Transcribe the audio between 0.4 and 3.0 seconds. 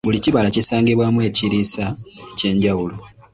kisangibwamu ekiriisa eky’enjawulo.